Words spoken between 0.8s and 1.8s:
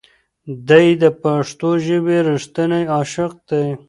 د پښتو